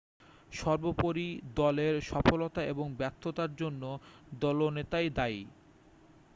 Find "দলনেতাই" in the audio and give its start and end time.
4.39-5.07